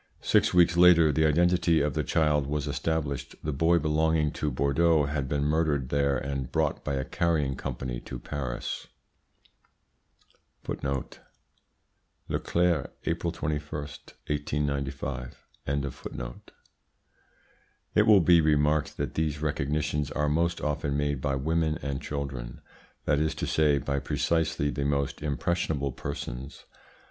Six 0.23 0.51
weeks 0.51 0.75
later 0.75 1.11
the 1.11 1.27
identity 1.27 1.79
of 1.79 1.93
the 1.93 2.03
child 2.03 2.47
was 2.47 2.65
established. 2.67 3.35
The 3.43 3.51
boy, 3.51 3.77
belonging 3.77 4.31
to 4.31 4.49
Bordeaux, 4.49 5.03
had 5.05 5.29
been 5.29 5.43
murdered 5.43 5.89
there 5.89 6.17
and 6.17 6.51
brought 6.51 6.83
by 6.83 6.95
a 6.95 7.05
carrying 7.05 7.55
company 7.55 7.99
to 7.99 8.17
Paris." 8.17 8.87
L'Eclair, 10.67 11.19
April 13.05 13.31
21, 13.31 13.61
1895. 13.63 15.45
It 17.93 18.07
will 18.07 18.21
be 18.21 18.41
remarked 18.41 18.97
that 18.97 19.13
these 19.13 19.39
recognitions 19.43 20.09
are 20.09 20.27
most 20.27 20.61
often 20.61 20.97
made 20.97 21.21
by 21.21 21.35
women 21.35 21.77
and 21.83 22.01
children 22.01 22.59
that 23.05 23.19
is 23.19 23.35
to 23.35 23.45
say, 23.45 23.77
by 23.77 23.99
precisely 23.99 24.71
the 24.71 24.83
most 24.83 25.21
impressionable 25.21 25.91
persons. 25.91 26.65